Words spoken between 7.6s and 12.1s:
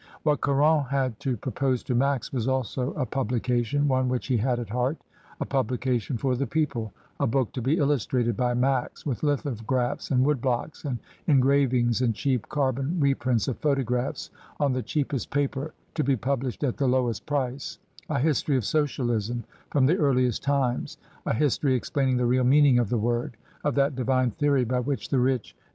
be illustrated by Max, with lithographs and wood blocks and en gravings